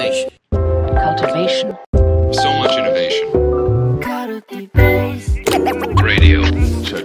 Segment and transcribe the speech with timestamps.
[0.00, 0.30] Cultivation.
[0.96, 1.76] cultivation,
[2.32, 3.28] So much innovation.
[6.02, 6.40] Radio.
[6.82, 7.04] Check.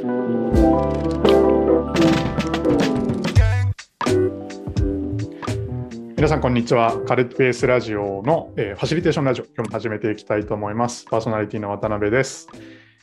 [6.16, 12.48] 皆さんこんにちはカルティベースラジオの、えーファシリテーションラジオ今日も始めていきたいと思いますパーソナリティの渡辺です、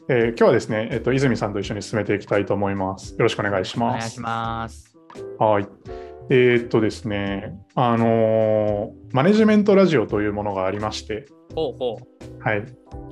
[0.09, 4.97] えー今日はですね、えっと泉さんと一緒に進めていきたいと思いますよろしくお願いしますお願いします。
[5.39, 11.99] はいえーっとですねあのーマネジメントラジオというものがありましてほうほ
[12.41, 12.64] はい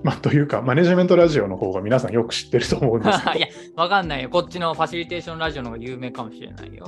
[0.03, 3.33] まあ、というかマネジメントラジオの方が皆さんよく知ってると思うんですけう。
[3.35, 4.31] ど いや、わかんないよ。
[4.31, 6.87] こっちのファシリテーションラジオの方が有名かもしれないよ。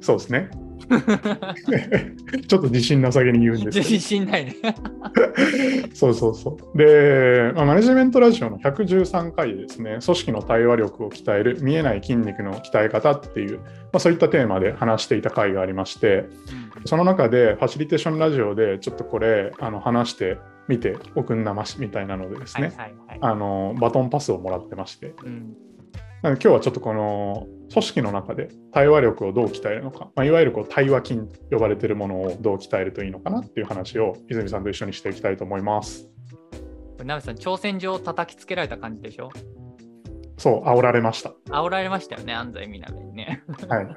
[0.00, 0.50] そうですね
[2.46, 4.54] ちょっと自信なさげに言うんですけど自信ないね。
[5.94, 6.78] そうそうそう。
[6.78, 16.26] で、まあ、マネジメントラジオの113回でですね、組織の対話力を鍛える見えない筋肉の鍛え方っていう、まあ、そういったテーマで話していた回がありまして、
[16.84, 20.38] その中でファシリテーションラジオでちょっとこれあの話して
[20.68, 23.18] みておくんなましみたいなのでですね、はいはいはい。
[23.22, 25.56] あのバトンパスをもらってまして、うん
[26.22, 36.08] 今日はちょっとこの組織の中で対話力をどう鍛えるのか、まあ、いわゆるこう対話筋と呼ばれているものをどう鍛えるといいのかなっていう話を泉さんと一緒にしていきたいと思います。
[37.04, 39.30] ナミさん、挑戦状を叩きつけられた感じでしょ？
[40.38, 41.34] そう、煽られました。
[41.48, 43.42] 煽られましたよね、安西みなみにね。
[43.68, 43.88] はい。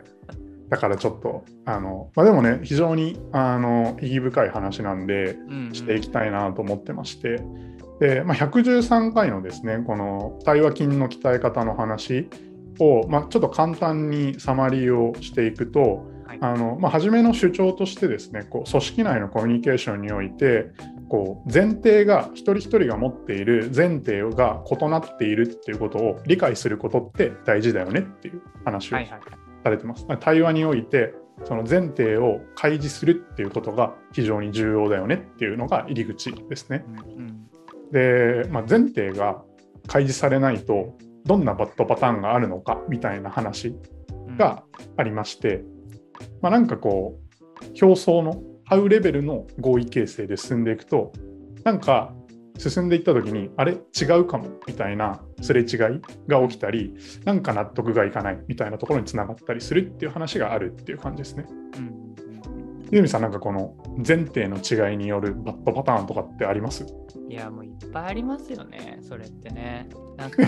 [0.70, 7.42] だからちょっと、あの、まあ、でもね、非常に、あの、意義深い話なんで、うんうんしていきたいなと思ってまして、
[8.00, 12.30] で、まあ、113回のですね、この対話筋の鍛え方の話
[12.80, 20.72] を、まあ、ちょっと簡単にサマリーをしていくと、はいあのまあ、初めの主張としてですね、こう組織内のコミュニケーションにおいて、
[21.10, 29.22] こう前提が一人一人が持っている前提が異なっているっていうことを理解することって大事だよねっていう話をはいはいはい。
[29.64, 30.06] されてます。
[30.20, 31.14] 対話において
[31.46, 36.86] その前提を開示するっていうことが非常に重要だよねっていうのが入り口ですね。
[36.88, 37.50] うんうん
[37.92, 39.42] で、まあ、前提が
[39.88, 43.76] 開示されないとどんなバットパターンがあるのかみたいな話
[44.28, 44.38] うん。
[44.38, 44.64] が
[44.96, 45.64] ありまして、
[46.42, 47.20] まあ、なんかこ
[47.62, 51.12] う表層のハウレベルの合意形成で進んでいくと
[51.64, 52.14] なんか
[52.58, 53.74] 進んでいった時にあれ？
[53.74, 55.68] 違うかもみたいなすれ違い
[56.28, 56.94] が起きたり
[57.26, 61.46] なんか納得がいかないみたいなところにつながったりするっていう話があるっていう感じですね。
[61.78, 62.09] うん
[62.92, 66.86] うん泉さんなんかこの前提の違いによるバットパターンとかってあります？
[67.30, 69.90] いや、もういっぱいありますよね、それってね。
[70.18, 70.48] なんか、 い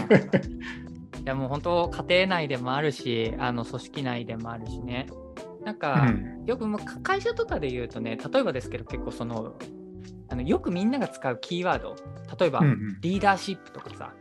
[1.25, 5.07] やもう本当、家庭内でもあるし、あの組織内でもあるしね。
[5.63, 6.43] なんうか、ん。
[6.45, 9.53] よくも会社とかで言うとね、例えばですけど、結構その、
[10.29, 11.95] あのよくみんなが使うキーワード、
[12.39, 12.97] 例えば、うんうん。
[13.01, 14.13] リーダーシップとかさ、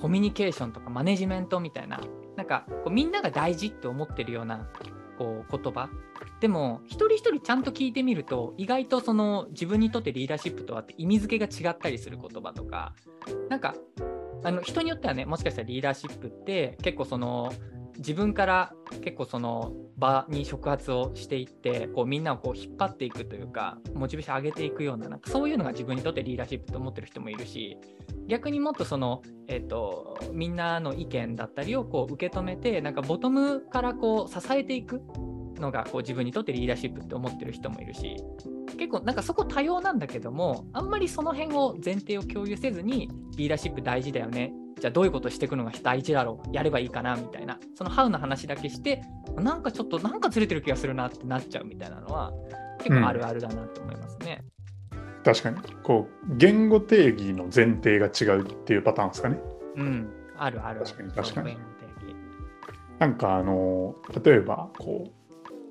[0.00, 1.98] コミュニケーションとかマネジメントみたいな、
[2.36, 4.66] なんかこうみんなが大事って思ってるような
[5.22, 5.88] こう言葉。
[6.40, 12.94] でも、一人一人ちゃんと聞いてみると、意外とその自分にとってリーダーシップとはって意味付けが違ったりする言葉とか、
[13.48, 13.74] なんか、
[14.44, 17.52] あの人によってはね、もしかしたらリーダーシップって結構その
[17.98, 18.72] 自分から
[19.02, 27.76] 結構その場に触発をしていってこうみんなをこう引っ張っていくというかモチベーション上げていくようななんかそういうのが自分にとってリーダーシップと思ってる人もいるし
[28.26, 35.02] 逆にもっとその、えっとみんなの意見だったりをこう受け止めてなんかボトムからこう支えていく
[35.58, 38.16] のがこう自分にとってリーダーシップって思ってる人もいるし
[38.78, 44.52] 結構なんかそこ多様なんだけどもあんまりその辺を前提を共有せずにリーダーシップ大事だよね
[44.82, 49.00] じゃあどういうことしていくのが大事だろうやればいいかなみたいなそのハウの話だけして
[49.36, 52.32] なんかちょっとなんかずれてる気がするなってなっちゃうみたいなのは
[52.78, 54.42] 結構あるあるだなと思いますね。
[55.24, 59.38] 確かにこう言語定義の前提が違うっていうパターンですかね。
[59.76, 60.80] うん、あるある。
[60.80, 61.56] 確かに確かに
[62.98, 63.94] なんかあの
[64.24, 65.21] 例えばこう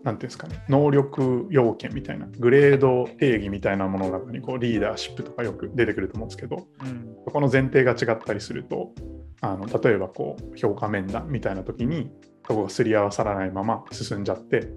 [0.04, 7.16] なんていうんですかね能力要件みたいなグレード定義みたいなものの中にこうリーダーシップとかよく出てくると思うんですけどうん。
[7.26, 8.94] そこの前提が違ったりすると
[9.42, 12.12] あの例えばこう評価面談みたいな時に
[12.48, 14.70] そこがすり合わさらないまま進んじゃって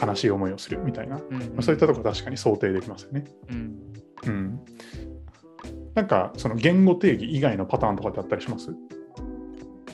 [0.00, 1.58] 悲しい思いをするみたいな、まうん。
[1.58, 3.24] あそういったところ確かに想定できますよね。
[3.50, 3.78] うん。
[4.26, 4.60] うん、
[5.94, 8.74] なんかその言語定義以外のパターンとかってあったりします？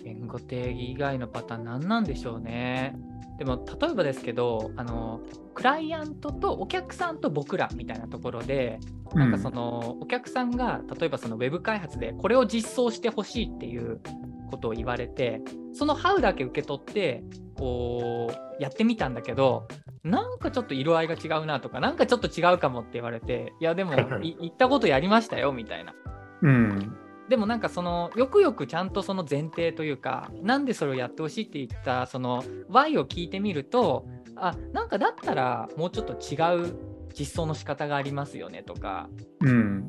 [0.02, 2.96] 言語定義以外のパターン何なんでしょうね。
[3.38, 5.20] でも例えばですけどあの
[5.54, 8.78] クライアントとお客さんと僕らみたいなところで
[9.14, 14.00] なんかその、お客さんが例えばそのウェブ開発でこれを実装してほしいっていう
[14.50, 15.40] ことを言われて
[15.72, 17.25] その「ハウだけ受け取って
[17.56, 19.66] こうやってみたんだけど
[20.02, 25.94] なんかちょっと色合いが違うなとかなんかちょっと違うかもって言われていやでも い言ったことやりましたよみたいな。
[26.42, 26.96] うん
[27.28, 34.06] でもなんかそのよくよくちゃんとその前提というかなんでそれをやってほしいって言ったその Y を聞いてみると
[34.36, 36.76] あなんかだったらもうちょっと違う
[37.18, 39.08] 実装の仕方がありますよねとか
[39.40, 39.88] うん。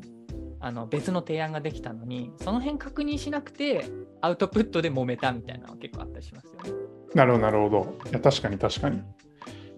[0.58, 3.84] あの別の提案ができたのにその辺確認しなくて
[4.20, 6.86] アウトプットで揉めたみたいなのは結構あったりしますよね。
[7.14, 8.10] なるほど、なるほど。
[8.10, 9.02] いや、確かに確かに。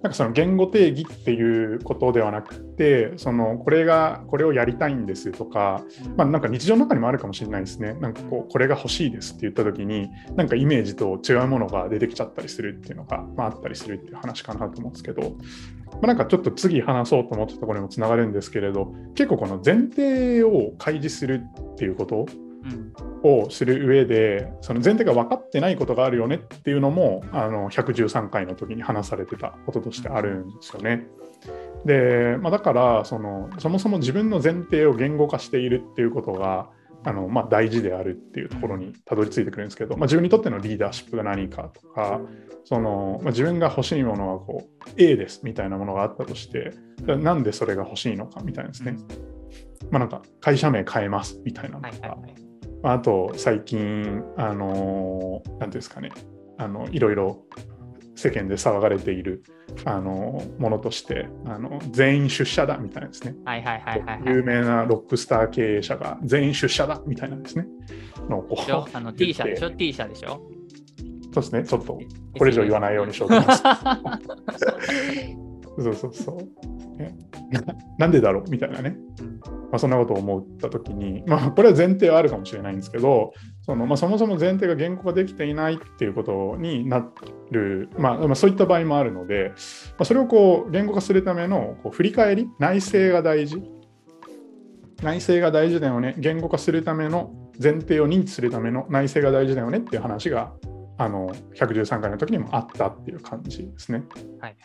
[0.02, 5.82] なんかその言語定義っていうことではなくて、そのこれが、これをやりたいんですとか、
[6.16, 7.94] まあ、なんか日常の中にもあるかもしれないですね。
[7.94, 15.22] なんかこう、これが欲しいですって言ったときに、なんかイメージと違うものが出てきちゃったりするっていうのが、まあ、あったりするっていう話かなと思うんですけど、
[15.94, 21.42] まあ、なんかちょっと次話そうと思ったところにもつながるんですけれど、結構この前提を開示する
[21.72, 22.47] っていうことうん
[23.22, 30.48] をする上でその前提が分かってないことがあるよねっていうのもあの113回の時に話されてたこととしてあるん。
[30.48, 31.06] ですよね。
[31.84, 36.70] で、まあ、だからそのそもそも自分の前提を言語化しているっていうことが
[37.04, 39.66] あの、まあ、大事であるっていうところにたどり着いてくるん。
[39.66, 42.20] ですけど、まあ、自分にとってのリーダーシップが何かとか
[42.64, 46.72] その、まあ、自分が欲しいものはこう A ですみたいなものがあったとして
[47.06, 47.42] なん。
[47.42, 48.96] でそれが欲しいのかみたいなですね。
[49.90, 50.08] まあ、なん。
[50.08, 52.18] か会社名変えますみたいなのとか、
[52.82, 56.10] ああと最近、あのーなんていうんですかね、
[56.58, 57.44] あのいろいろ
[58.14, 59.42] 世間で騒がれている、
[59.84, 64.34] あのものとしてあの、全員出社だみたいなですね、はいはいはいはい、はい。
[64.34, 67.66] 有名なロックスター経営者が全員出社だみたいなですね、
[68.28, 70.40] のをこうあの T 社でしょ ?T 社でしょ？
[71.32, 71.98] そうですね、ちょっと
[72.38, 73.62] これ以上言わないようにしようと思います。
[75.78, 76.36] そうそうそう。
[76.96, 77.16] ね
[77.98, 78.50] なんでだろう？
[78.50, 78.96] みたいなね。
[79.70, 83.32] まあ、そんなことを思ったときに、まあ、これは前提はあるかもしれないんですけど、
[83.62, 87.06] そのまあ、そもそも前提が言語化できていないっていうことにな
[87.50, 89.54] る、まあまあ、そういった場合もあるので、ま
[90.00, 93.62] あ、それをこう言語化するためのこう振り返り、内省が大事。
[95.02, 96.14] 内省が大事だよね。
[96.18, 97.32] 言語化するための
[97.62, 100.52] 前提を認知するための内省が大事だよねっていう話が
[100.96, 104.04] あの113回の時にもあったっていう感じですね。
[104.40, 104.56] はい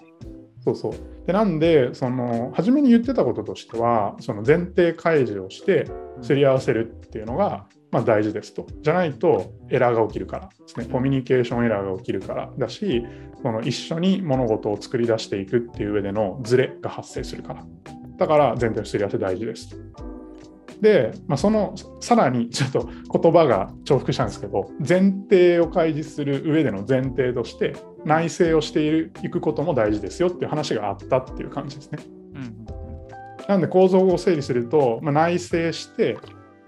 [0.63, 0.93] そうそう。
[1.27, 5.87] で、なんで、その、初めに言ってたこととしては、その前提開示をして、
[6.21, 8.65] すり合わせるっていうのが、まあ、大事ですと。
[8.81, 10.85] じゃないと、エラーが起きるからですね。
[10.85, 13.05] コミュニケーションエラーが起きるからだし、
[13.41, 17.65] その一緒に物事を作り出していくっていう上でのズレが発生するから。
[18.17, 19.77] だから、前提のすり合わせ大事です。
[20.81, 22.89] で、まあ、そのさらに ちょっと
[23.19, 27.73] 言葉が重複したんですけど前提を開示する上での前提として
[28.05, 31.99] 内省をしているいくことも大事ですよっていう話があったっていう感じですね。
[32.35, 32.83] うんうん
[33.47, 36.17] なんで構造を整理すると、まあ、内省して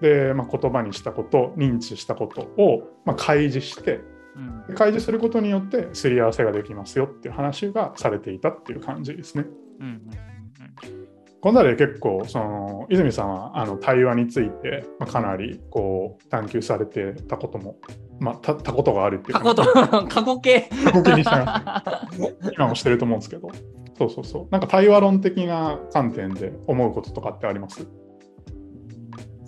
[0.02, 4.02] で、まあ、言葉にしたこと認知したことを、まあ、開示して
[4.36, 9.46] うんで開示することによってすり合わせができますよっていう話がされていたっていう感じですね。
[9.80, 11.15] うんうん
[11.46, 17.76] この辺り結構その泉さんはあの対話について、まあ、かなりこう探求されてたことも、
[18.20, 19.64] まあ、たたことがあるっていう過去と
[20.10, 20.62] 過去形。
[20.86, 23.50] 過去形にしてます今もしてると思うんですけど。
[23.96, 24.48] そうそうそう。
[24.50, 27.88] なんか対話論的な観点で思うこととかってあります？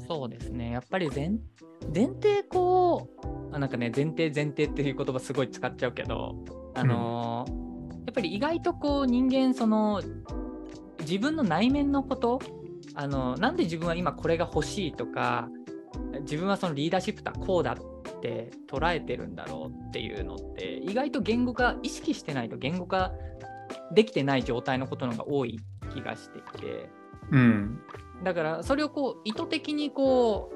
[0.07, 0.73] そうですね。
[0.73, 1.31] やっぱり前
[1.91, 3.09] 前提こ
[3.51, 6.35] うあなんかね前提前提っていう言葉すごい使っちゃうけど
[6.75, 7.67] あのー
[8.07, 10.01] やっぱり意外とこう人間その
[11.07, 12.41] 自分の内面のこと
[12.93, 15.49] あのなんで自分は今これが欲しいとか
[16.21, 23.13] 自分はそのリーダーシップとはこうだって捉えてるんだろうっていうのって意外と言語化意識してないと言語化
[23.93, 25.59] できてない状態のことの方が多い
[25.93, 26.89] 気がしていて。
[27.31, 27.79] うん
[28.23, 30.51] だからそれをこう意図的にこ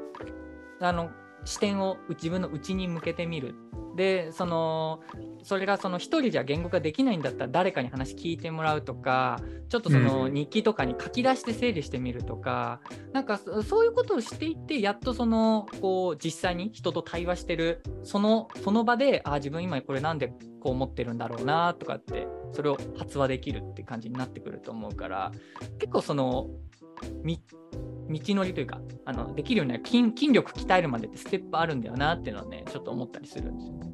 [0.79, 1.11] うあの
[1.45, 3.55] 視点を自分の内に向けてみる。
[3.95, 5.01] でその
[5.43, 10.33] それがその一人じゃ言語化できないんだったら誰かに話聞いてもらうとかちょっとそのうん。
[10.33, 12.81] 日記とかに書き出して整理してみるとか、
[13.13, 20.27] なんかそそういうことをしていってやっとそのこう実際に人と対話してるそのその場であ自分今これなんで
[20.60, 25.31] こう思ってるんだろうなとかってそれを発話できるって感じになってくると思うから
[25.79, 26.50] 結構その
[26.80, 26.80] み
[27.24, 33.91] 道のりというかあのできるようになる筋筋力鍛えるまでってステップあるんだよなっていうのはねちょっと思ったりするんですよね。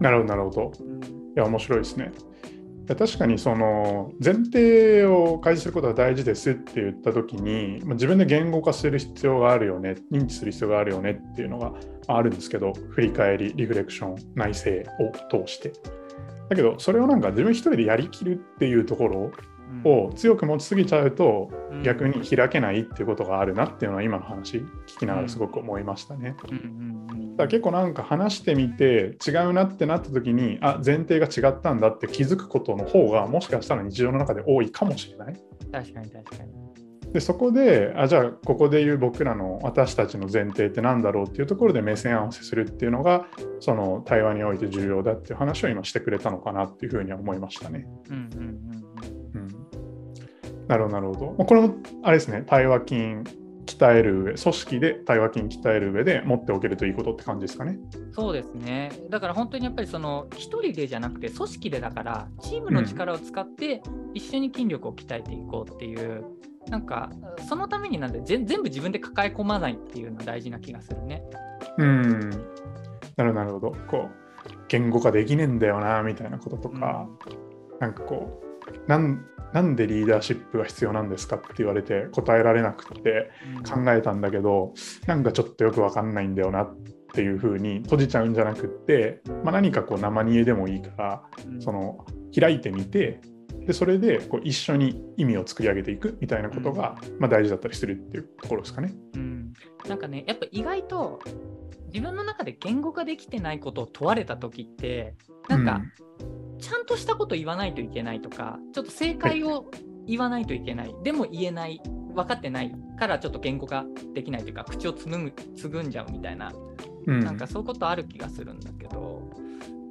[0.00, 0.72] なるほどなるほど。
[1.36, 2.12] いや面白いですね。
[2.86, 11.72] 確かにその前提を開示することが大事ですって言った時にまあ自分で言語化する必要があるよね認知する必要があるよねっていうのが
[12.08, 15.72] あるんですけど振り返りリフレクション内省を通して。
[16.50, 19.32] だけどそれをなんか自分一人でやりきるっていうところ
[19.84, 26.36] を強く持ちすぎちゃうとうん逆に開けないっていうことがあるなっていうのは今の話聞きながらすごく思いましたね。
[26.38, 35.34] だから結構なんか話してみて違うなってなった時にあ前提が違ったんだって気づくことの方がもしかしたら日常の中で多いかもしれない。
[35.72, 36.64] 確かに確かに。
[37.14, 43.26] でそこであじゃあここで言う僕らの私たちの前提って何だろうっていうところで目線合わせするっていうのが
[43.60, 47.86] その対話において重要だっていう話を今してくれたのかなっていうふうには思いましたね。
[48.10, 48.44] うんうんう
[48.80, 48.93] ん
[50.68, 51.26] なるほど、なるほど。
[51.38, 52.94] まあこれも、あれですね、対話筋
[53.66, 57.78] 鍛える上、組織で対話筋鍛える上で持っておけるといいことって感じですかね。
[58.12, 58.92] そうですね。
[59.10, 66.24] だから本当にやっぱりその一人でじゃなくて組織でだからチームの力を使って一緒に筋力を鍛えていこうっていう、
[66.68, 67.10] なんか
[67.48, 71.22] そのためになんで全全部自分で抱え込まないっていうのは大事な気がするね。
[71.78, 72.30] うん。
[73.16, 73.76] なるほど、なるほど。
[73.88, 74.24] こう、
[74.68, 77.08] 言語化できねえんだよな、みたいなこととか、
[77.80, 78.53] なんかこう、
[78.86, 83.84] なんなんでリーダーシップが必要なんですかって言われて答えられなくてうん。
[83.84, 84.74] 考えたんだけど、
[85.06, 86.76] なんかちょっとよくわかんないんだよなっ
[87.14, 91.62] ていうふうに閉じちゃうんじゃなくって、まあ、何かこう生煮えでもいいから、うん。
[91.62, 92.04] その
[92.38, 93.20] 開いてみて、
[93.64, 98.92] でそれでこう一緒に意味を作り上げていくみたいなことが、まあ、大事だったりするっていうところですかね。
[99.14, 99.52] うん、
[99.88, 101.20] なんかねやっぱ意外と
[101.92, 105.14] 自分の中で言語化できてないことを問われた時って
[105.48, 105.80] なんか
[106.64, 109.70] ちゃんとしたこと言わないといけないとかちょっと正解を
[110.06, 111.80] 言わないといけない、でも言えない。
[112.14, 116.52] 分かってないからちょっと言語化できないというか口をつぐむつぐんじゃうみたいな。
[117.06, 119.30] うん、なんかそういうことある気がするんだけど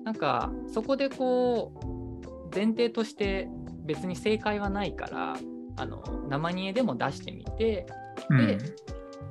[0.03, 3.47] なんかそこでこう前提として
[3.85, 5.37] 別に正解はないから
[5.75, 7.85] あの生煮えでも出してみて
[8.29, 8.47] うん。
[8.47, 8.57] で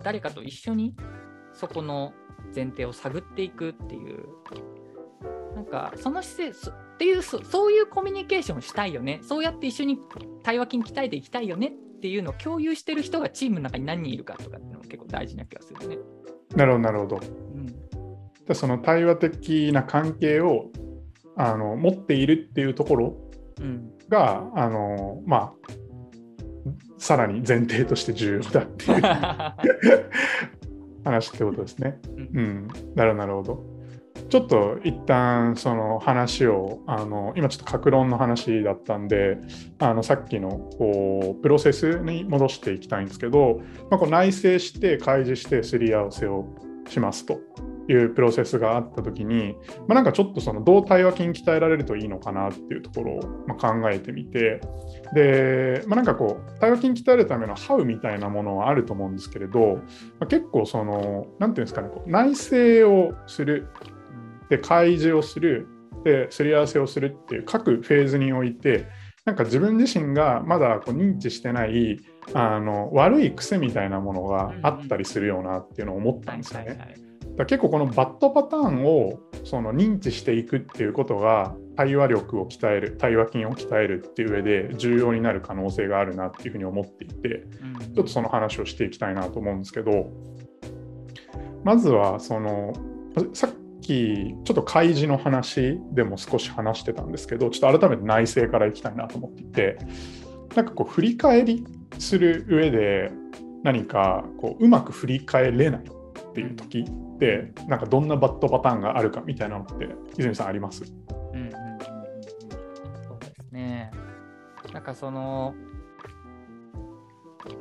[0.04, 0.94] 誰かと一緒に
[1.54, 2.12] そこの
[2.54, 4.26] 前提を探っていくっていう。
[5.54, 9.98] なんかその姿勢そっていうそそういうコミュニケーションをしたいよねそうやって一緒に
[10.42, 15.98] 対話筋鍛えていきたいよねっていうのを共有してる人がチームの中に何人いるかとかっていうのも結構大事な気がするね。
[16.56, 17.20] なるほどなるほど。
[17.54, 17.66] うん
[18.46, 20.70] でその対話的な関係を
[21.36, 23.16] あの持っているっていうところ
[23.60, 25.52] うんがあのまあ
[26.98, 29.02] さらに前提として重要だっていう
[31.04, 32.00] 話ってことですね。
[32.16, 33.71] うんうん、なるほどなるほど。
[34.32, 39.36] ちょっと一旦その話をあの今ちょっと格論の話だったんで
[39.78, 43.60] あのさっきのこうプロセスに戻していきたいんですけど、
[43.90, 46.46] まあ、こう内省して開示してすり合わせを
[46.88, 47.40] しますと
[47.88, 49.54] いうプロセスがあった時に、
[49.86, 54.62] まあ、なんかちょっとそのどう対話筋鍛えられるといいのかなっていうところをま考えてみて
[55.14, 59.82] で、まあ、なんかこう対話筋鍛えるためのハウみたいなものはあると思うんですけれど、ま
[60.20, 63.68] あ、結構その何ていうんですかねこう内省をする
[64.48, 65.68] で開示をする
[66.04, 68.86] ですり合わせをするっていう各フェーズにおいて
[69.24, 72.00] なんか自分自身がまだこう認知してない
[72.34, 76.96] あの悪い癖みたいなものがあったりするよなっていうのを思ったんですよね。
[77.36, 87.94] だ結構このバッドパターンをその認知していくっていうことが対話力を鍛える対話筋を鍛えるっていう上で重要になる可能性があるなっていうふうに思っていてうん。
[87.94, 90.10] ちょっとその話をしていきたいなと思うんですけど
[91.64, 92.72] まずはその
[93.32, 99.76] さっききちょっと開示の話でも少し話してたんですけどちょっと改めて内政からいきたいなと思っていて
[100.56, 101.66] なんかこう振り返り
[101.98, 103.10] する上で
[103.62, 110.82] 何かこううまく振り返れないっていう時ってなんかどんなバッドパターンがあるかみたいなのって泉さんあります？
[111.34, 113.90] うんうんそうですね。
[114.72, 115.54] なんかその、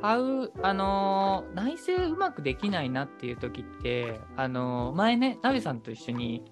[0.00, 6.44] ハウ、あのー内政うまくできないなっていう時って、あのー前ね、ナビさんと一緒に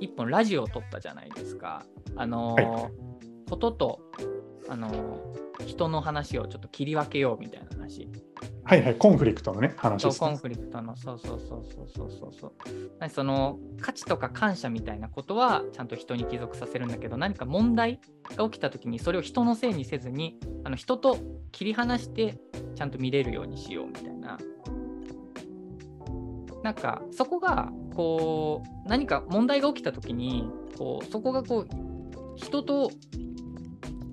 [0.00, 1.84] 一本ラジオを撮ったじゃないですか。
[2.16, 2.90] あのーは
[3.48, 4.00] ことと、
[4.68, 8.08] あのー人の話をちょっと切り分けようみたいな話。
[8.64, 12.52] はいはいコンフリクトのね話そうですねコンフリクトのそうそうそうそうそうそうそう
[12.98, 18.00] 何その価値とか感謝みたいなことはちゃんと人に帰属させるんだけど何か問題
[18.34, 21.16] が起きた時にそれを人のせいにせずにあの人と
[21.52, 22.38] 切り離して
[22.74, 24.36] ちゃんと見れるようにしようみたいな
[26.64, 31.68] なんかそこがこう何か問題が起きた時にこうそこがこう
[32.34, 32.90] 人と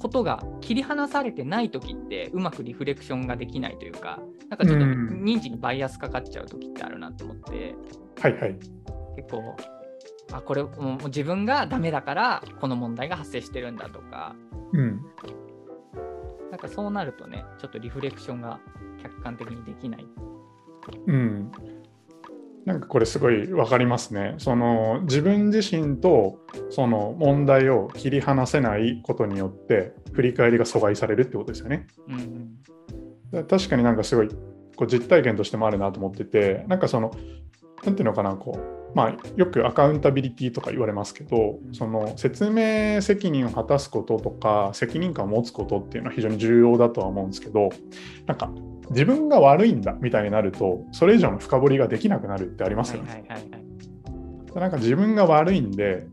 [0.03, 4.19] ことが切り離されてない時ってうまくリフレクションができないというか
[4.49, 5.23] なんかちょっとうん。
[5.23, 7.73] 認知にバイアスかかっちゃう時ってあるなと思って。
[8.19, 8.59] はいはい。
[9.15, 9.55] 結構
[10.33, 14.35] あこれもう自分がダメだからこの問題が発生してるんだとか。
[14.73, 15.05] うん。
[16.51, 18.59] なんかそうなるとねちょっとリフレクションが
[19.01, 20.05] 客観的にできない。
[21.07, 21.49] うん、
[22.65, 24.35] なんかこれすごい分かりますね。
[24.37, 26.39] その自分自身と
[26.69, 31.87] その問題を切り離せないことによって振り返りが阻害されるってことですよね。
[32.07, 32.59] うん
[33.49, 34.29] 確かになんかすごい
[34.75, 37.11] こう実体験としてもあるなと思っててなんかその
[37.83, 38.59] なんていうのかなこ
[38.93, 47.69] うまあよくアカウンタビリティとか言われますけどうんその説明責任を果たすこととか責任感を持つことっていうのは非常に重要だとは思うんですけど
[48.27, 48.51] なんか
[48.93, 53.09] 自分が悪いんだみたいになるとそれ以上の深掘りができなくなるってありますよね。
[53.09, 53.57] はいはいはいは
[54.57, 54.59] い。
[54.59, 56.07] なんか自分が悪いんで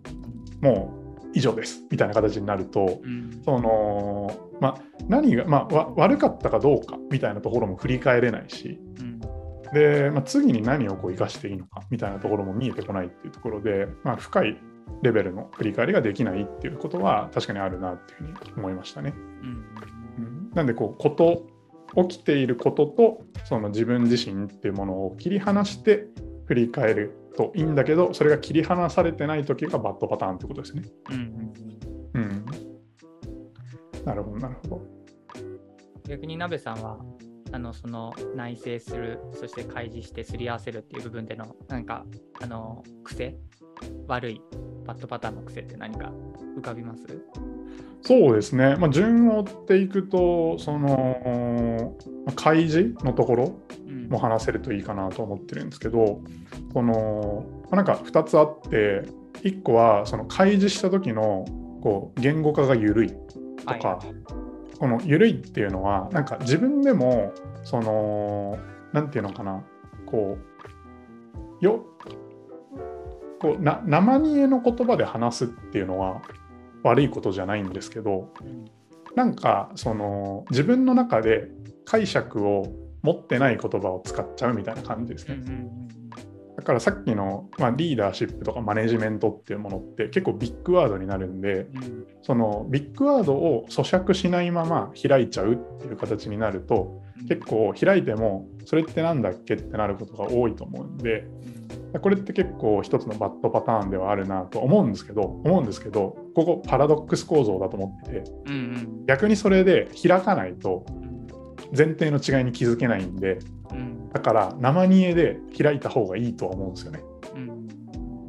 [0.60, 0.94] も
[1.24, 3.40] う以上ですみたいな形になるとうん。
[3.44, 4.74] そのまあ、
[5.08, 9.20] 何が、ま悪かったかどうかみたいなところも振り返れないし、うん。
[9.72, 14.58] で、まあ、次に何をこう生かしていいのかみたいなところも見えてこないっていうところで、まあ、深い
[15.02, 19.14] レベルの振り返りができないっていうことは確かにあるなっていうふうに思いましたね。
[19.16, 19.48] うん。
[20.18, 20.50] うん。
[20.54, 21.46] なんでこうこと
[21.96, 26.06] 起きていることとその自分自身っていうものを切り離して
[26.46, 30.82] 振り返るといいんだけどそれが切り離されてない時がバッドパターンってことですね。
[31.10, 31.52] うん
[32.14, 32.44] うんうん、
[34.04, 34.82] なるほどなるほど。
[36.08, 36.98] 逆に鍋さんは
[37.52, 42.04] あのその内省するそして開示してすり合わせるっていう部分でのなんか
[42.40, 43.36] あの癖？
[44.08, 44.42] 悪い
[44.86, 46.12] バッドパターンの癖って何か
[46.58, 47.06] 浮かびます？
[48.02, 51.92] そうですね、まあ、順を追っていくとその
[52.26, 54.08] まあ開示のところうん。
[54.08, 56.20] も話せるといいかなと思ってるんですけど
[56.72, 59.02] このまあなんか2つあって
[59.42, 61.44] 1個はその開示した時の
[61.82, 63.14] こう言語化が緩いと
[63.64, 64.40] か、はいはい。
[64.78, 68.58] この緩いっていうのはなんか自分でもその
[68.92, 69.62] なんていうのかな
[70.06, 70.38] こ
[71.60, 71.84] うよ
[73.38, 76.22] こうな生煮えの言葉で話すっていうのは
[76.82, 78.64] 悪いことじゃないんですけどうん。
[79.16, 81.48] なんかその自分の中で
[81.84, 82.66] 解釈を
[83.02, 85.34] 持ってない言葉を使っちゃうみたいな感じですね。
[85.34, 85.90] うんうん
[86.56, 91.84] だからさっきの、まあ、リーダーシップとかマネジメントっていうものって結構ビッグワードになるんでうん。
[91.84, 97.26] うんそのビッグワードを咀嚼しないまま開いちゃうっていう形になるとうん。
[97.28, 101.24] 結構開いてもそれってなんだっけってなることが多いと思うんで
[101.98, 108.30] これって結構一つのバッドパターンではあるなと思うんですけど思うんですけどここパラドックス構造だと思ってて。
[108.46, 109.06] うんうん。
[109.06, 111.26] 逆にそれで開かないとうん。
[111.76, 113.38] 前提の違いに気づけないんで
[113.72, 114.08] うん。
[114.10, 117.02] だから生煮えで開いた方がいいとは思うんですよね。
[117.34, 117.68] うん。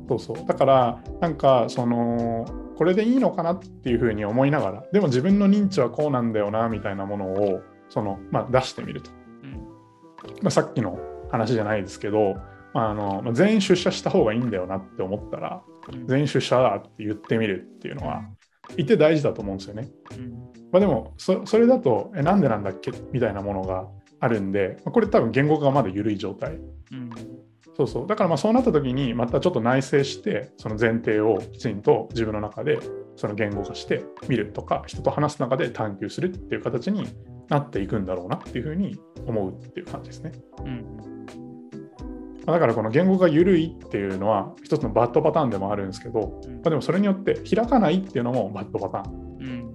[0.09, 0.45] そうそう。
[0.45, 2.45] だからなんかその
[2.77, 9.11] これでいいのかなっていうふうに思いながらでも自分の認知はこうなんだよなみたいなものをその、まあ、出してみると、
[9.43, 9.51] うん。
[10.41, 12.41] まあ、さっきの話じゃないですけど、ま
[12.73, 18.23] ああのまあ全員出社した方がいいんだよなって思ったらうん全員出社だって言ってみるっていうのは
[18.77, 19.89] いて大事だと思うんですよね。
[20.17, 20.31] うん。
[20.71, 22.91] まあ、でもそそれだとえなんでなんだっけ？
[23.11, 23.87] みたいなものが
[24.19, 26.59] あるんでまあこれ多分言語化がまだ緩い状態。
[26.91, 27.09] うん。
[27.75, 28.07] そうそう。
[28.07, 32.79] だからまあそうなった時にまたちょっと内省してその前提をきちんと自分の中で
[33.15, 37.07] その言語化してみるとか人と話す中で探求するっていう形に
[37.49, 40.31] なっていくんだろうなっていうふうに思うっていう感じですね。
[40.65, 40.97] うん
[42.51, 46.55] まあだからこの言語が緩いっていうのは一つのバッドパターンでもあるんですけど、うん。
[46.55, 49.13] まあ、でもそれによって開かないっていうのもバッドパターン。
[49.39, 49.73] うん。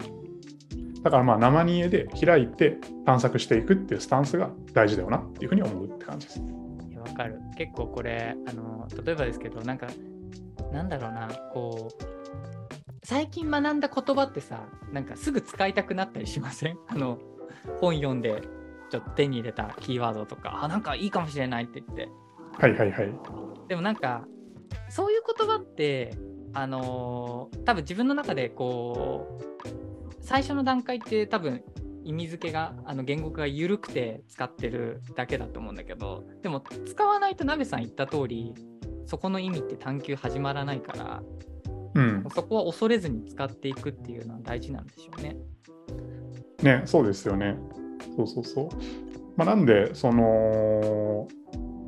[1.03, 6.41] だからまあ生煮えで開いて探索していくっていうスタンスが大事だよなっていうふうに思うって感じです。
[6.99, 7.41] わかる。
[7.57, 9.87] 結構これあの例えばですけどなんか
[10.73, 12.05] なんだろうなこう
[13.05, 16.79] 最近学んだ言葉ってさなんかすぐ使いたくなったりしません？
[16.89, 17.19] あの
[17.81, 18.43] 本読んで
[18.91, 22.09] ちょっと手に入れたキーワードとかあなんかいいかもしれないって言って
[22.59, 23.12] はいはいはい。
[23.69, 24.25] でもなんか
[24.88, 26.16] そういう言葉って
[26.53, 31.62] あのー多分自分の中でこう最初の段階って多分
[32.05, 38.55] 意味付けがあの言語化が緩くて使ってるだけだと思うんだけどでも使わないと鍋さん言った通り
[39.07, 41.23] そこの意味って探求始まらないから
[41.97, 42.25] うん。
[42.33, 45.37] そこは恐れずに使っていくっていうのは大事なんでしょうね。
[46.62, 47.57] ね、そうですよね。
[48.16, 48.69] そうそうそう。
[49.37, 51.27] まあ、なんで、その、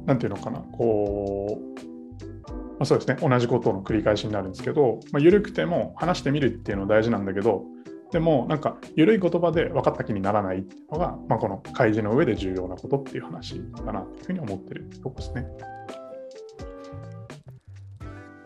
[0.09, 1.81] なんていうのかな、こう、
[2.51, 7.64] まあ、そうですね、同じことの繰り返しになるんですけど、まあ、緩くても話してみるっていうのは大事なんだけど、
[8.11, 15.47] でも、なんか、緩い言葉で分かった気にならないっていうのが、まあ、この開示の上で重要なことっていう話かなというふうに思ってるとこですね。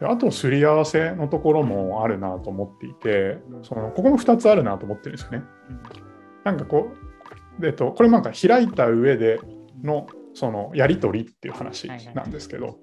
[0.02, 5.44] あと、すり合わせのところもあるなと思っていて、そのここも2つあるなと思ってるんですよね。
[6.42, 6.90] なんかこ
[7.60, 9.38] う、えっと、これなんか開いた上で
[9.84, 12.78] のそのやり取りっていう話なんですけど、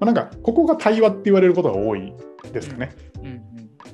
[0.00, 2.12] まあなんかここが対話って言われることが多い
[2.52, 2.90] ですかね。
[3.22, 3.48] うんうん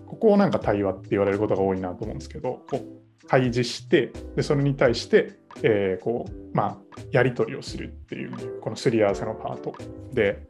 [0.07, 9.75] ここをなんか対話って言われることが多いなと思うんですけど、こう開示して、でそれに対して、えーこうまあ、やり取りをするっていう、このすり合わせのパート
[10.13, 10.47] で、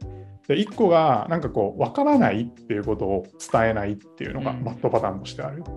[0.47, 5.63] で1個がなんかこう分からないっていうことを伝えないっていうのがうんバッドパターンとしてある。
[5.63, 5.69] で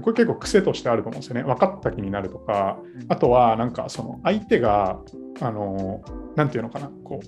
[0.00, 1.42] これ結構癖としてあると思うんですよね。
[1.42, 5.00] 分かった気になるとか、うんあとはなんかその相手が、
[5.40, 6.02] あの、
[6.36, 7.26] なんていうのかな、こう、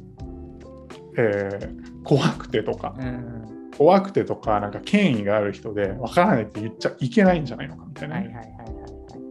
[1.16, 8.58] えー怖くてとか、うん怖くてとか、なんか権威がある人で分からないって言っちゃいけないんじゃないのかみたいなね、はいはいはいはい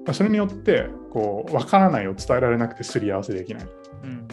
[0.06, 0.14] はい。
[0.14, 3.64] それによって、こう、分からないを伝えられなくてすり合わせできない。
[4.04, 4.28] うん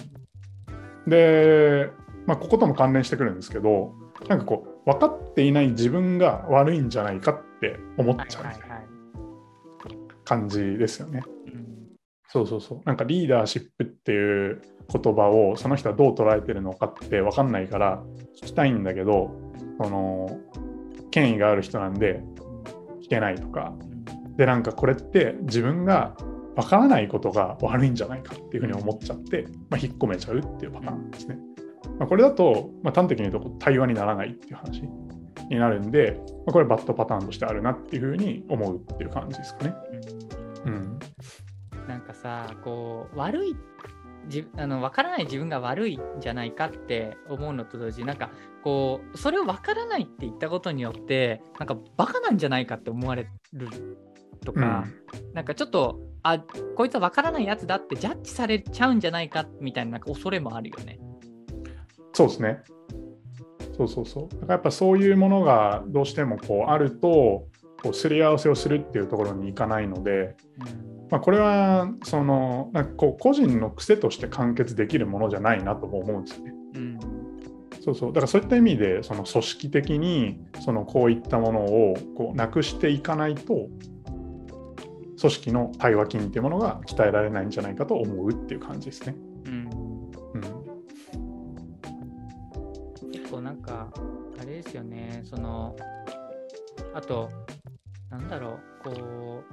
[1.07, 1.91] で、
[2.27, 3.95] まあ、こことも関連してくるんですけど、
[4.29, 8.67] なんかこう、分かっていない自分が悪いんじゃないかって思っはいちゃうみたいな。
[8.67, 8.68] はいはい。
[10.29, 11.23] 感じですよね。
[11.47, 11.79] うん
[12.31, 12.81] そうそうそう。
[12.85, 14.61] なんかリーダーシップっていう
[14.93, 18.03] 言葉をその人はどう捉えてるのかって分かんないから
[18.43, 19.31] 聞きたいんだけど、
[19.83, 20.39] その
[21.11, 22.23] 権威がある人なんで
[23.03, 23.73] 聞けないとか、
[24.37, 26.15] でなんかこれって自分が
[26.55, 31.39] 分からないことが悪いんじゃないかっていうふうに思っちゃって、まあ、引っ込めちゃうっていうパターンですね。
[31.99, 34.83] まあ、これだと、まあ、端的に言うと対話にならないっていう話
[35.51, 39.75] になるんで、まあ、これバッドパターンとしてあるなっていうふうに思うっていう感じですかね。
[40.65, 40.99] うんうん。
[41.87, 43.57] なんかさこう悪い
[44.29, 48.31] じあの分からない自分が悪いんじゃないかって思うのと同時になんか
[48.63, 53.69] こうそれを分からないって言ったことによってなんかバカなんじゃないかって思われる
[54.45, 54.87] とか、
[55.33, 56.39] なんかちょっとあ
[56.77, 60.99] こいつは分からないやつだってジャッジされちゃうんじゃないかみたいななんか恐れもあるよね。
[62.13, 62.61] そうですね。
[63.77, 64.35] そうそうそう。
[64.35, 67.47] だからやっぱそういうものがどうしてもこうあると、
[67.83, 70.37] こうすり合わせをするっていうところにいかないので、
[71.11, 76.53] まあ、これはそのなんかこう個人の癖として完結できるものじゃないなとも思うんですよね。
[76.75, 76.99] うん。
[77.81, 78.13] そうそう。
[78.13, 83.69] だからそういった意味でその組織的にそのこういったものをこうなくしていかないと
[85.21, 89.15] 組織の対話筋っていうものが鍛えられないんじゃないかと思うっていう感じですね。
[89.47, 89.71] うん。
[90.35, 90.41] うん、
[93.11, 93.89] 結構なんか
[94.41, 95.23] あれですよね。
[95.25, 95.77] その
[96.95, 97.31] あと
[98.11, 99.45] なんだろうこ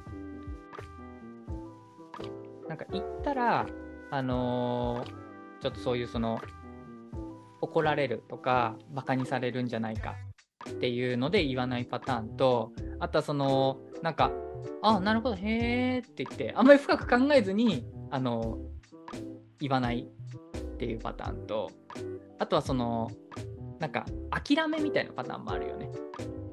[2.65, 3.65] うなんか言ったら
[4.11, 5.25] あのー
[5.61, 6.39] ちょっとそういうその
[7.61, 10.13] 怒られるとかバカにされるんじゃないか
[10.69, 14.31] っていうので言わないパターンとあとはそのなんか
[14.83, 18.59] あなるほどへーって言ってあんまり深く考えずにあの
[19.59, 20.07] 言わない
[20.57, 21.71] っていうパターンと
[22.37, 23.09] あとはその
[23.79, 25.89] なんか諦めみたいなパターンもあるよね。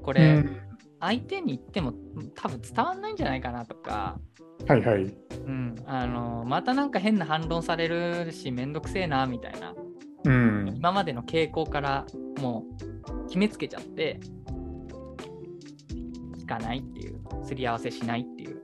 [0.03, 0.57] これ、うん
[1.03, 1.93] 相手に言っても
[2.35, 4.19] 多分伝わんないんじゃないかなとか、
[4.67, 5.03] はいはい。
[5.03, 9.75] うん、あのまたなんか変な反論されるしめんどくせえなみたいな
[10.25, 12.07] うん、今までの傾向から
[12.41, 12.65] も
[13.11, 14.21] う決めつけちゃって
[16.39, 18.63] 聞かないっていうすり合わせしないっていう。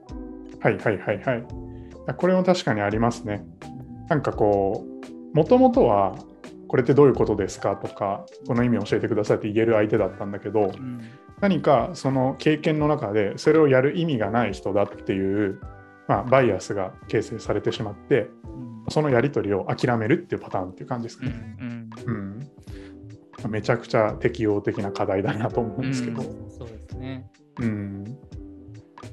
[0.61, 1.45] はいはいはいはい。
[2.17, 3.45] これも確かにありますね。
[4.09, 4.85] なんかこ
[5.33, 6.15] う、もともとは、
[6.67, 11.01] これってどういうことですかとか、この意味を教えてくださいって言える相手だったんだけど、うん
[11.41, 15.61] 何かその経験の中でそれをやる意味がない人だっていう、
[16.07, 21.57] まあ、バイアスが形成されてしまって、うんそのやり取りを諦めるっていうパターンっていう感じですかうんね。
[21.59, 22.49] うんうん
[23.47, 26.21] めちゃくちゃ適応的な課題だなと思うんですけど。
[26.21, 27.29] うんそうですね。
[27.59, 28.03] うん。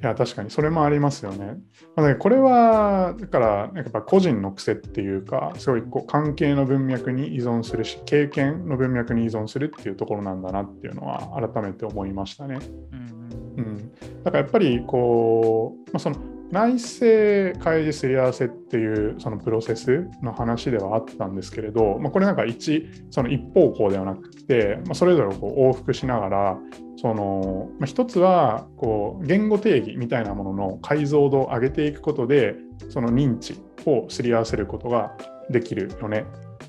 [0.02, 1.58] いや、確かにそれもありますよね。
[1.94, 12.58] まあねこれは、だから、やっぱ個人の癖っていうか、すごいこう関係の文脈に依存するし、経験の文脈に依存するっていうところなんだなっていうのは改めて思いましたね。
[12.92, 13.92] うんうんうん。
[14.22, 16.16] だからやっぱり、こう、まあ、その
[16.50, 26.58] 内政開示すり合わせっていうそのプロセスの話ではあったんですけれど、まあ、これなんか一その一方向ではなくて、まあ、それぞれこう往復しながら
[26.96, 32.54] その、まあ、一つはこう言語定義みたいなものの解像度を上げていくことで
[32.88, 35.16] その認知をすり合わせることが
[35.50, 36.24] できるよね。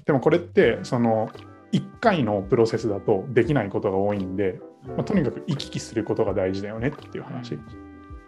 [0.06, 1.30] でもこれってその
[1.74, 7.58] 1回のプロセスだとできないことが多いんで、まあ、とにかく行き来することが大事だよねっていう話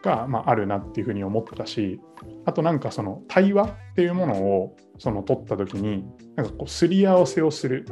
[0.03, 1.99] が、まあ、あるなっていうふうに思ったし
[2.45, 7.85] あとなんかその対話っていうものをその取った時になんかこうすり合わせをする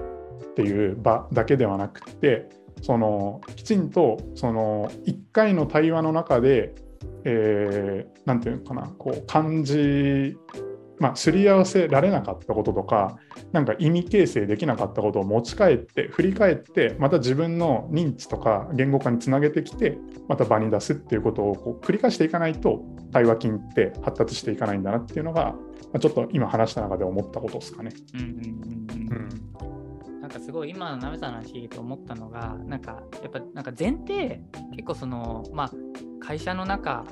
[0.52, 2.50] っていう場だけではなくって
[2.82, 6.76] そのきちんとその1回の対話の中で
[7.24, 10.38] えーなんていうのかなこう感じ
[11.00, 13.18] まあ、すり合わせられなかったこととか、
[13.52, 25.58] なんか意味形成できなかったことを持ち帰って、振り返って、また自分の認知とか言語化につなげてきて、また場に出すっていうことをこう繰り返していかないと、対話筋って発達していかないんだなっていうのが、ま
[25.96, 27.92] あちょっと今話した中で思ったことですかね。
[28.16, 29.87] うんうんうんうん
[30.28, 35.72] なんかすごい今のなべさんの話聞いて思ったのがなんかやっぱなんか前提結構そのまあ
[36.20, 37.06] 会社の中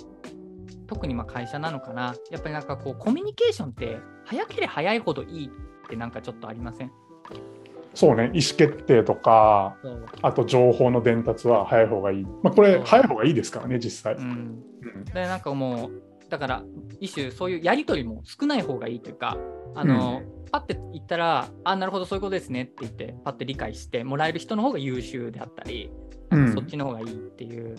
[0.85, 2.13] 特にまあ会社なのかな。
[2.29, 5.49] やっぱりなんかこうコミュニケーションって早ければ早いほどいいっ
[5.87, 6.91] てなんかちょっとありません？
[7.93, 9.77] そうね、意思決定とか、
[10.21, 12.23] あと情報の伝達は早い方がいい。
[12.43, 14.15] まあ、これ早い方がいいですからね、実際。
[14.15, 14.61] うん。
[14.81, 15.05] うん。
[15.05, 16.63] でなんかもうだから
[16.99, 19.37] 一種そういうやり取りも少ない方がいいというか
[19.75, 20.21] あの、
[20.55, 25.91] パッて言ったらあなるほどそういうことですねって言ってパッて理解してもらえる人の方が優秀であったり
[26.29, 27.75] なんかそっちの方がいいっていう、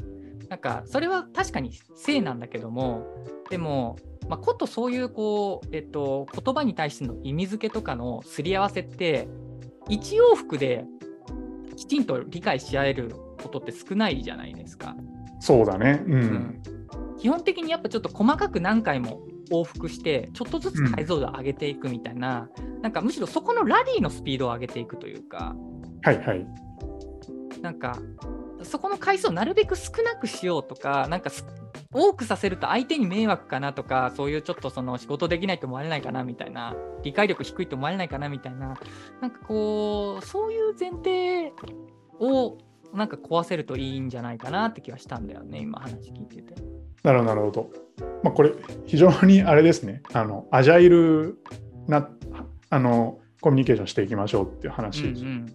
[0.49, 3.07] なんかそれは確かに正なんだけども
[3.49, 3.97] でも、
[4.29, 9.27] まあ、ことそういうこう、えっと、言葉に対しての意味付けとかのすり合わせって
[9.89, 10.85] 一往復で
[11.77, 14.95] きちんと理解し合えることって少ないじゃないですか。
[15.41, 16.03] そうだね。
[16.07, 16.11] う。
[16.11, 16.63] うん
[17.19, 22.49] 基本的にやっぱちょっと細かく何回も往復してちょっとずつ解像度を上げていくみたいな、
[22.83, 25.55] なんかむしろそこのラリーのスピードを上げていくというか
[26.03, 26.47] はいはい。
[27.63, 27.99] なんか
[28.63, 31.47] そこの回数をなるべく少なくしようとかなんかす
[31.93, 38.79] 多くさせると相手に迷惑かなとかそういうちょっとその仕事できないと思われないかなみたいな理解力低いと思われないかなみたいな
[39.21, 41.53] なんかこうそういう前提
[42.21, 42.59] を
[42.93, 46.76] なんか壊せるといいんじゃないかなって気はしたんだよね今話聞いてて。
[47.07, 47.71] なるほど、なるほど。
[48.25, 48.51] まあ、これ、
[48.85, 51.39] 非常にあれですね、あのアジャイル
[51.87, 52.09] な
[52.69, 55.47] あのコミュニケーションしていきましょうっていう話うん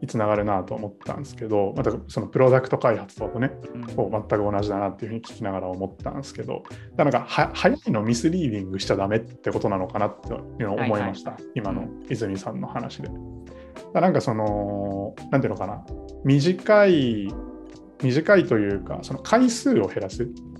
[0.00, 3.86] につながるなと思ったんですけど、またそのプロダクト開発とかとね、うん。
[3.86, 6.62] 全く同じだなっていうふうに聞きながら思ったんですけど、
[6.96, 11.52] だなんかは早いのミスリーディングしちゃダメってことなのかなっていうのを思いました、はいはい。
[11.56, 13.10] 今の泉さんの話で。
[13.92, 15.84] だなんかその、なんていうのかな、
[16.24, 17.28] 短い、
[18.02, 20.55] 短いというか、その回数を減らす、うん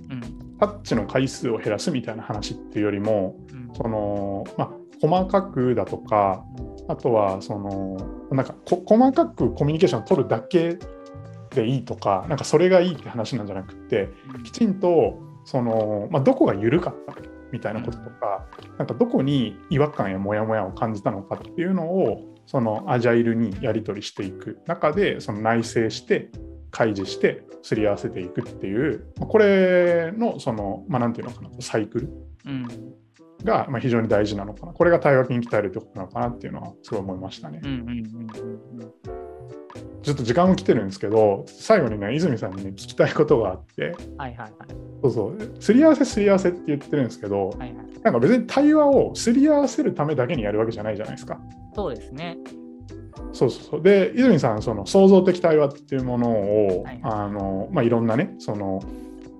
[0.58, 3.70] タッチの回数を減らすみたいな話っていうよりも、うん。
[3.74, 6.44] その、まあ、細かくだとか、
[6.88, 7.96] あとはその
[8.30, 10.78] なんかこ細かくコミュニケーションを取るだけ
[11.50, 14.08] でいいとか、なんかそれがいいって話なんじゃなくて、
[14.44, 17.14] きちんとその、まあ、どこが緩かった
[17.52, 18.46] みたいなこととか、
[18.78, 26.30] なんかどこに違和感やモヤモヤを感じたのかっていうのを、そのアジャイルにやり取りしていく中で、その内省して、
[26.76, 32.08] 開示して、すり合わせていくっていう、まあこれの、その、まあ、なんていうのかな、サイクル
[32.44, 32.68] うん
[33.44, 34.72] がまあ非常に大事なのかな。
[34.72, 37.60] これが対話筋鍛えるってことなのかなっていうのはすごい思いましたね。
[37.62, 37.98] うんうんうんうん
[38.80, 38.92] うん
[40.02, 44.50] ちょっと時間も来てるんですけど、最後にね、泉さんにね、聞きたいことがあって、はいはいはい
[45.02, 51.40] そうそう、すり合わせすり合わせって言ってるんですけど、はいはいなんか別に対話をすり合わせるためだけにやるわけじゃないじゃないですか。
[51.74, 52.38] そうですね。
[53.32, 53.82] そうそうそう。
[53.82, 58.80] で、泉さん、その創造的対話っていうものを、はいあのまあ、いろんなね、その、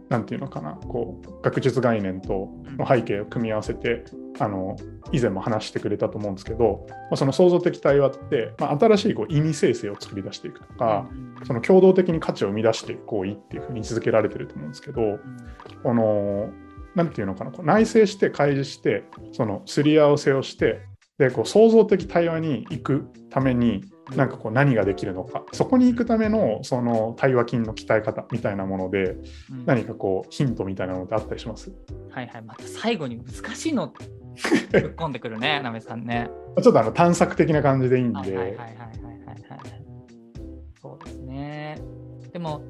[0.09, 4.05] なんていうのかな、こう、学術概念との背景を組み合わせて、
[4.38, 4.77] あの
[5.12, 11.09] 以前も話してくれたと思うんですけど、まあ、その創造的対話って、まあ、新しいこう意味生成を作り出していくとか、
[11.44, 15.20] その共同的に価値を生み出していく行為っていうふうに位置づけられてると思うんですけど、うん。
[15.83, 16.51] この
[16.94, 20.86] なんていうのかなこう内省して開示してそのすり合わせをして
[21.18, 29.16] でこう創造的対話に行くためになんかこう何ができるのかそこに行くためのその対話筋の鍛え方みたいなもので
[29.50, 31.72] うん何かこうヒントみたいなのってあったりします？
[32.11, 36.29] はいはい、また最後に難しいのぶっ込んでくるね、 なめさんね。
[36.62, 39.40] ちょっとあの探索的な感じでいいんはいはいはいではいはいはいはい。
[40.81, 41.79] そうですね。
[42.33, 42.62] でも、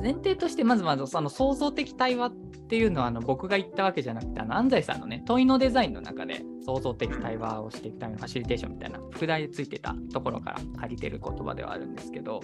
[0.00, 2.32] 前提としてまずまずその創造的対話っ
[2.68, 12.40] ていうのはあの僕が言ったわけじゃなくてあの安西さんのね問いのデザインの中で創造的対話をしていくためのファシリテーションみたいな副題でついてたところから借りてる言葉ではあるんですけど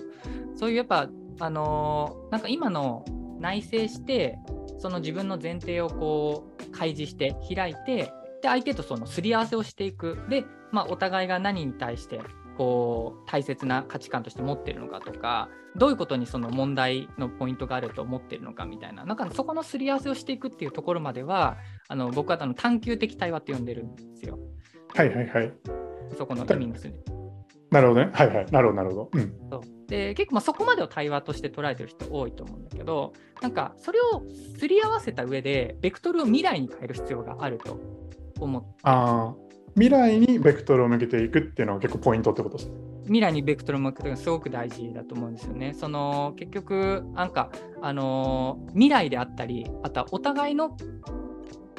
[0.56, 1.08] そういうやっぱ
[1.40, 3.04] あのーなんか今の
[3.40, 4.38] 内省して
[4.78, 8.12] その自分の前提をこう開示して開いて
[8.42, 10.18] で相手とそのすり合わせをしていく。
[10.28, 12.20] で、まあ、お互いが何に対して
[12.56, 21.56] こう大切な価値観として持ってるのかとかどういうことにその問題のポイントがあると思ってるのかみたいななんかそこのすり合わせをしていくっていうところまでは
[21.88, 24.38] あの僕はあの探求的対話って呼んでるんですよ。
[24.94, 25.52] はいはいはい。
[26.16, 26.94] そこの意味のする
[27.70, 28.10] なるほどね。
[28.12, 28.46] はいはい。
[28.50, 29.10] なるほどなるほど。
[29.14, 29.34] うん。
[29.50, 29.60] そう。
[29.88, 33.12] で結構まあそこまでを対話として捉えてる人多いと思うんだけど
[33.42, 34.22] なんかそれを
[34.58, 37.78] すり合わせた上でベクトルを未来に変える必要があると
[38.40, 38.68] 思って。
[38.82, 42.74] あー未来にベクトルを向けていくっていうのが結構ポイントってことですね。
[43.04, 45.74] 未来にベクトルを向けるのがすごく大事だと思うんですよね。
[45.74, 50.76] その結局なんかあのー未来であったりあとはお互いの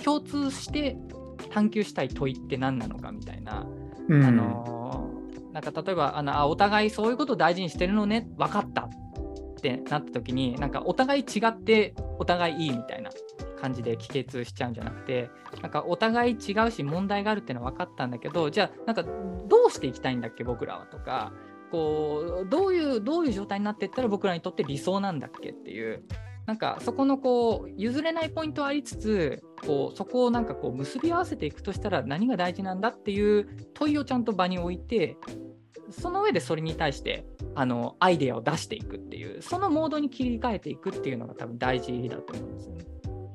[0.03, 0.97] 共通して
[1.51, 3.65] 探求したい問いって何なのかみたいな、
[4.09, 4.23] うん。
[4.23, 8.27] あのーなんか例えばあのあお互いそういうことを大事にしてるのね。
[8.37, 8.81] 分かった。
[8.83, 13.11] ってなった時になんかお互い違ってお互いいいみたいな
[13.63, 15.29] 感じで帰結しちゃうんじゃなくて
[15.61, 21.31] なんかお互い違うし問題があるっていうのは分かったんだけどじゃあなんかどうしていきたいんだっけ僕らはとか
[21.71, 26.03] こうどういうどういう状態になっていったら僕らにとって理想なんだっけっていう
[26.45, 35.15] なんかそこのこう譲れないポイントはありつつこうそこをなんかこう結び合わせていくとしたら何が大事なんだっていう問いをちゃんと場に置いて
[35.89, 42.85] その上でそれに対してあのアイデアを出していくっていうそのモードに切り替えていくっていうのが多分大事だと思うんですよね。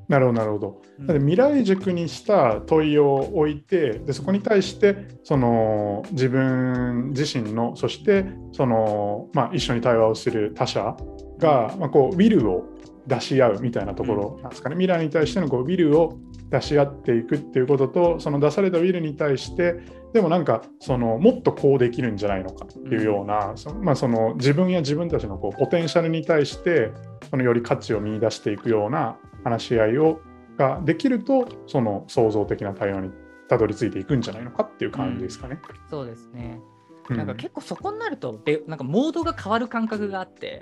[0.08, 0.82] なるほどなるほど。
[0.98, 1.06] うん。
[1.06, 10.96] なので未来軸にした問いを置いてでそこに対してその自分自身のそしてその、まあ、一緒に対話をする他者
[11.38, 12.64] が、まあ、こうウィルを
[13.06, 16.18] 出し合うみたいなところなんですかね、未来に対してのこうウィルを
[16.50, 19.76] 出し合っていくっていうこととその出されたウィルに対して
[20.12, 26.90] でもなんかそのもっとこうできるんじゃないのかっていうような、そまあ、その自分や自分たちのこうポテンシャルに対して
[27.30, 30.20] そのより価値を見出していくような話し合いを
[30.56, 33.10] ができるとその創造的な対話に
[33.48, 35.58] たどり着いていくんじゃないのかっていう感じですかね。
[35.88, 36.60] そうですね。
[36.64, 36.78] うん
[37.16, 40.60] なんか結構そこになると、でなんかモードが変わる感覚があって、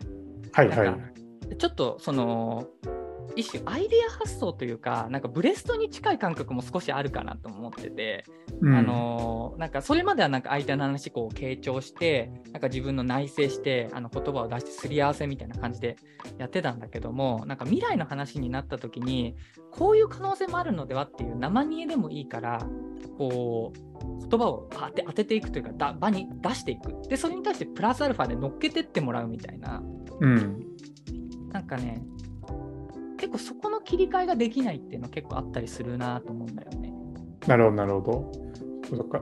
[0.53, 1.07] はいはいなんか
[1.59, 2.69] ちょっとその
[3.35, 8.25] 一種アイデア発想というか、なんかブレストに近い感覚も少しあるかなと思ってて、
[8.61, 8.75] うん。
[8.75, 15.97] あのなんかそれまではなんか相手の話こう傾聴して、なんか自分の内省して、あの言葉を出してすり合わせみたいな感じで
[16.39, 19.37] やってたんだけども、なんか未来の話になった時に、
[19.71, 22.67] こういう可能性もあるのではっていう生煮えでもいいから、
[23.19, 27.09] こう言葉を当て当てていくというかだ場に出していく。
[27.09, 29.83] でそれに対してプラスアルファで乗っけてってもらうみたいな。
[30.21, 30.61] うん。
[31.53, 32.03] なんかね
[33.17, 36.93] 結構そこの切り替えができないっていうの結構あったりするなと思うんだよね。
[37.47, 38.47] なるほどなるほど。
[38.89, 39.21] そっか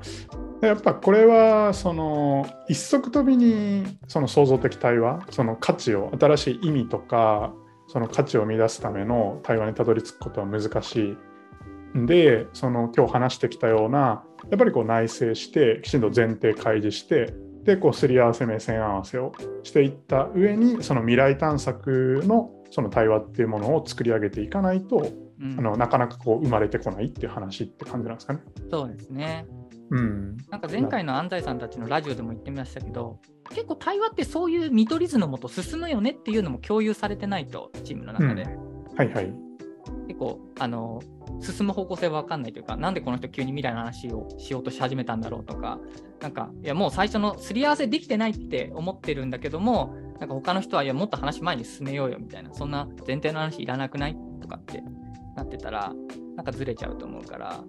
[0.60, 7.54] やっぱこれはその一足飛びにその創造的対話その価値を新しい意味とか
[7.86, 11.16] その価値を生み出すための対話にたどり着くことは難し
[11.94, 25.06] いんでその今日話してきたようなやっぱりこう内省してきちんと前提開示してでこうすり合わせ目線合わせをしていった上にその未来探索のその対話っていうものを作り上げていかないと
[25.40, 28.40] うんあのなかなかこう生まれてこないっていう話って感じなんですかね。
[28.68, 29.46] そうですね。
[29.90, 38.44] うん、なんか前回の安西さんたちのラジオでも言ってみましたけど、結構対話ってそういう見取り図のもと進むよねっていうのも共有されてないと、チームの中で。
[38.96, 39.32] はいはい。
[40.08, 41.00] 結構あの
[41.40, 45.78] 進む方向性は分かんないというか、なんでこの人急に未来の話をしようとし始めたんだろうとか、
[46.20, 54.82] なんか、いやもう最初のすり合わせできてないって思ってるんだけども、なんか他の人は、いやもっと話前に進めようよみたいな、そんな前提の話いらなくないとかって
[55.36, 55.92] なってたら、
[56.36, 57.64] なんかずれちゃうと思うから、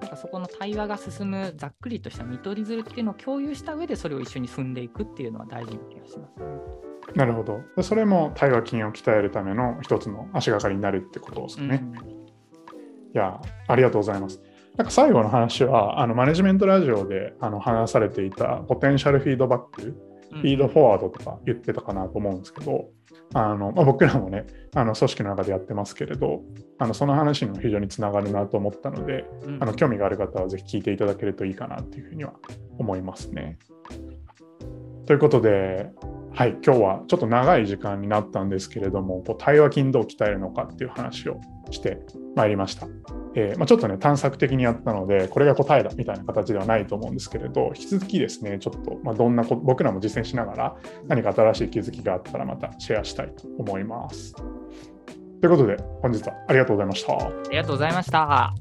[0.00, 6.46] なんかそこの対話が進むざっくりとした見取り図っていうのを共有した上でそれを一緒に踏んでいくっていうのは大事な気がしますね。
[7.14, 7.60] なるほど。
[7.76, 11.84] でそれも対話筋を鍛えるための一つの足がかりになるってことですかね。
[13.14, 14.40] いや、ありがとうございます。
[14.76, 22.88] なんか最後の話は、あのマネジメントラジオであの話されていたポテンシャルフィードバック、うんフィードフォワードとか言ってたかなと思うんですけど、
[23.34, 26.42] あのまあ、僕らもね、あの組織の中でやってますけれど、
[26.78, 32.32] あのその話にも非常につながるなと思ったので、うんあの興味がある方はぜひ聞いていただけるといいかなというふうには
[32.78, 33.58] 思いますね。
[35.06, 35.90] ということで、
[36.36, 42.00] はい、今日はちょっと長い時間になったんですけれども、こう対話筋どう鍛えるのかっていう話をして
[42.34, 42.88] まいりました。
[43.36, 54.34] えーまあ、ちょっとね、探索的にやったので、これが答えだみたいな形ではないと思うんですけれど、引き続きですね、ちょっと、まあ、どんなこ僕らも実践しながら、何か新しい気づきがあったらまたシェアしたいと思います。
[54.34, 54.42] と
[55.46, 57.12] いうことで、本日はありがとうございました。
[57.12, 58.54] ありがとうございました。